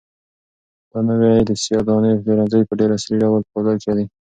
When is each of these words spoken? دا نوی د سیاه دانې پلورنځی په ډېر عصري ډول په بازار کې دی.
دا 0.89 0.99
نوی 1.07 1.35
د 1.49 1.51
سیاه 1.63 1.83
دانې 1.87 2.11
پلورنځی 2.21 2.61
په 2.67 2.73
ډېر 2.79 2.89
عصري 2.97 3.17
ډول 3.23 3.41
په 3.45 3.49
بازار 3.55 3.75
کې 3.83 3.91
دی. 3.97 4.05